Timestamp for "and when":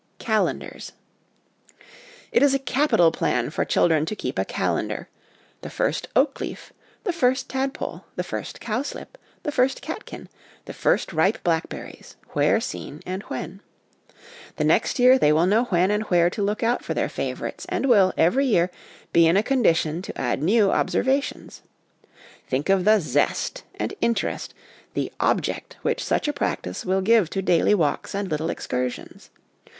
13.05-13.61